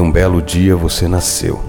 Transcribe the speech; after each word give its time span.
Num 0.00 0.10
belo 0.10 0.40
dia 0.40 0.74
você 0.74 1.06
nasceu, 1.06 1.60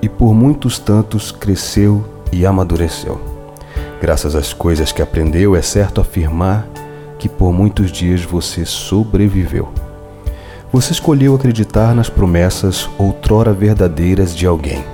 e 0.00 0.08
por 0.08 0.32
muitos 0.32 0.78
tantos 0.78 1.32
cresceu 1.32 2.04
e 2.30 2.46
amadureceu. 2.46 3.20
Graças 4.00 4.36
às 4.36 4.52
coisas 4.52 4.92
que 4.92 5.02
aprendeu, 5.02 5.56
é 5.56 5.60
certo 5.60 6.00
afirmar 6.00 6.68
que 7.18 7.28
por 7.28 7.52
muitos 7.52 7.90
dias 7.90 8.22
você 8.22 8.64
sobreviveu. 8.64 9.70
Você 10.72 10.92
escolheu 10.92 11.34
acreditar 11.34 11.96
nas 11.96 12.08
promessas 12.08 12.88
outrora 12.96 13.52
verdadeiras 13.52 14.36
de 14.36 14.46
alguém. 14.46 14.84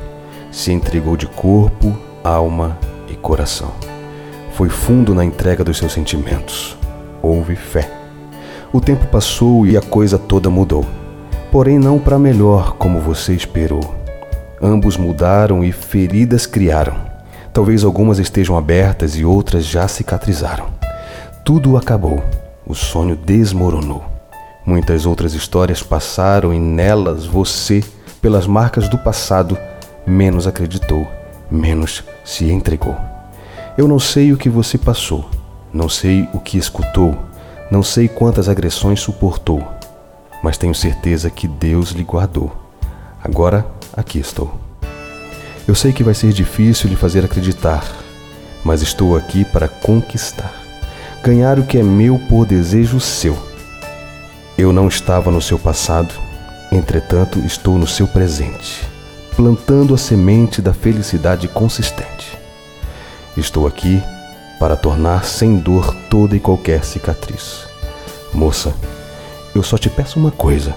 Se 0.51 0.73
entregou 0.73 1.19
de 1.19 1.27
corpo, 1.27 1.95
alma 2.25 2.79
e 3.11 3.15
coração. 3.15 3.73
Foi 4.53 4.71
fundo 4.71 5.15
na 5.15 5.23
entrega 5.23 5.63
dos 5.63 5.77
seus 5.77 5.93
sentimentos. 5.93 6.79
Houve 7.21 7.57
fé. 7.57 7.93
O 8.73 8.81
tempo 8.81 9.07
passou 9.09 9.67
e 9.67 9.77
a 9.77 9.83
coisa 9.83 10.19
toda 10.19 10.49
mudou. 10.49 11.04
Porém, 11.55 11.79
não 11.79 12.01
para 12.01 12.19
melhor 12.19 12.73
como 12.73 12.99
você 12.99 13.33
esperou. 13.33 13.95
Ambos 14.61 14.97
mudaram 14.97 15.63
e 15.63 15.71
feridas 15.71 16.47
criaram. 16.47 16.97
Talvez 17.53 17.85
algumas 17.85 18.19
estejam 18.19 18.59
abertas 18.59 19.15
e 19.15 19.25
outras 19.25 19.65
já 19.65 19.87
cicatrizaram. 19.87 20.67
Tudo 21.45 21.77
acabou. 21.77 22.25
O 22.67 22.75
sonho 22.75 23.15
desmoronou. 23.15 24.03
Muitas 24.67 25.07
outras 25.07 25.33
histórias 25.33 25.81
passaram 25.81 26.53
e 26.53 26.59
nelas 26.59 27.25
você, 27.25 27.85
pelas 28.21 28.49
marcas 28.49 28.89
do 28.89 28.99
passado, 28.99 29.57
menos 30.05 30.49
acreditou, 30.49 31.07
menos 31.49 32.03
se 32.25 32.51
entregou. 32.51 32.97
Eu 33.79 33.87
não 33.87 34.01
sei 34.01 34.33
o 34.33 34.37
que 34.37 34.49
você 34.49 34.77
passou, 34.77 35.31
não 35.73 35.89
sei 35.89 36.29
o 36.35 36.41
que 36.41 36.59
escutou, 36.59 37.17
não 37.71 37.81
sei 37.81 38.09
quantas 38.09 38.49
agressões 38.49 38.99
suportou, 38.99 39.65
mas 40.45 40.59
tenho 40.59 40.75
certeza 40.75 41.31
que 41.31 41.49
Deus 41.49 41.93
lhe 41.93 42.05
guardou. 42.05 42.55
Agora 43.25 43.67
aqui 43.97 44.19
estou. 44.19 44.55
Eu 45.67 45.75
sei 45.75 45.91
que 45.91 46.05
vai 46.05 46.13
ser 46.13 46.35
difícil 46.35 46.91
lhe 46.91 46.97
fazer 46.97 47.25
acreditar, 47.25 47.83
mas 48.63 48.83
estou 48.83 49.17
aqui 49.17 49.43
para 49.47 49.69
conquistar, 49.69 50.53
ganhar 51.23 51.59
o 51.59 51.65
que 51.65 51.79
é 51.79 51.83
meu 51.83 52.19
por 52.29 52.45
desejo 52.45 53.01
seu. 53.01 53.35
Eu 54.59 54.71
não 54.71 54.87
estava 54.87 55.31
no 55.31 55.41
seu 55.41 55.59
passado, 55.59 56.13
entretanto 56.71 57.39
estou 57.39 57.79
no 57.79 57.87
seu 57.87 58.07
presente, 58.07 58.87
plantando 59.35 59.95
a 59.95 59.99
semente 59.99 60.61
da 60.61 60.75
felicidade 60.75 61.49
consistente. 61.49 62.37
Estou 63.35 63.67
aqui 63.67 64.03
para 64.61 64.77
tornar 64.77 65.25
sem 65.25 65.57
dor 65.57 65.97
toda 66.11 66.37
e 66.37 66.41
qualquer 66.41 66.85
cicatriz. 66.85 67.67
Moça, 68.35 68.75
eu 69.55 69.63
só 69.63 69.79
te 69.79 69.89
peço 69.89 70.19
uma 70.19 70.31
coisa: 70.31 70.77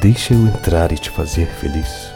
deixa 0.00 0.34
eu 0.34 0.46
entrar 0.46 0.92
e 0.92 0.98
te 0.98 1.10
fazer 1.10 1.46
feliz. 1.46 2.13